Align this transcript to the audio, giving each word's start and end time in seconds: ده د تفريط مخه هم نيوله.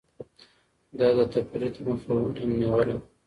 ده 0.97 1.07
د 1.17 1.19
تفريط 1.33 1.75
مخه 1.85 2.13
هم 2.37 2.49
نيوله. 2.59 2.95